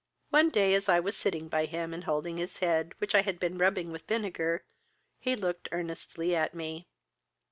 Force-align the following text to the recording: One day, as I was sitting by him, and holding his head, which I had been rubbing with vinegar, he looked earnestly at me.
One 0.31 0.49
day, 0.49 0.73
as 0.73 0.89
I 0.89 0.99
was 0.99 1.15
sitting 1.15 1.47
by 1.47 1.65
him, 1.65 1.93
and 1.93 2.05
holding 2.05 2.37
his 2.37 2.57
head, 2.57 2.95
which 2.97 3.13
I 3.13 3.21
had 3.21 3.39
been 3.39 3.59
rubbing 3.59 3.91
with 3.91 4.07
vinegar, 4.07 4.63
he 5.19 5.35
looked 5.35 5.69
earnestly 5.71 6.35
at 6.35 6.55
me. 6.55 6.87